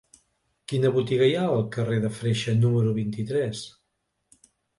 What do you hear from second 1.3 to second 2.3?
hi ha al carrer de